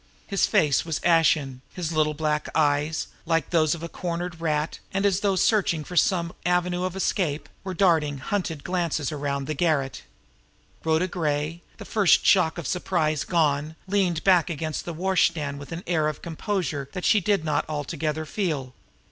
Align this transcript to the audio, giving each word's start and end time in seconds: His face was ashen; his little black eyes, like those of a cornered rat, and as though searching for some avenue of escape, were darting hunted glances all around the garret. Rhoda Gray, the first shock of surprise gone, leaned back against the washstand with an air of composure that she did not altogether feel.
His 0.25 0.47
face 0.47 0.83
was 0.83 0.99
ashen; 1.03 1.61
his 1.75 1.91
little 1.91 2.15
black 2.15 2.49
eyes, 2.55 3.05
like 3.27 3.51
those 3.51 3.75
of 3.75 3.83
a 3.83 3.87
cornered 3.87 4.41
rat, 4.41 4.79
and 4.91 5.05
as 5.05 5.19
though 5.19 5.35
searching 5.35 5.83
for 5.83 5.95
some 5.95 6.33
avenue 6.43 6.85
of 6.85 6.95
escape, 6.95 7.47
were 7.63 7.75
darting 7.75 8.17
hunted 8.17 8.63
glances 8.63 9.11
all 9.11 9.19
around 9.19 9.45
the 9.45 9.53
garret. 9.53 10.01
Rhoda 10.83 11.07
Gray, 11.07 11.61
the 11.77 11.85
first 11.85 12.25
shock 12.25 12.57
of 12.57 12.65
surprise 12.65 13.23
gone, 13.23 13.75
leaned 13.87 14.23
back 14.23 14.49
against 14.49 14.85
the 14.85 14.93
washstand 14.93 15.59
with 15.59 15.71
an 15.71 15.83
air 15.85 16.07
of 16.07 16.23
composure 16.23 16.89
that 16.93 17.05
she 17.05 17.19
did 17.21 17.45
not 17.45 17.63
altogether 17.69 18.25
feel. 18.25 18.73